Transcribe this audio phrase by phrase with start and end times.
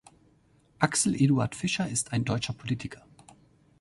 [0.79, 3.03] Axel Eduard Fischer ist ein deutscher Politiker.